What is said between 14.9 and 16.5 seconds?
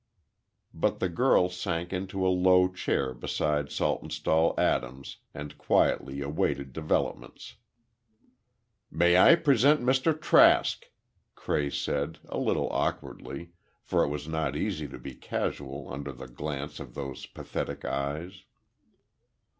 be casual under the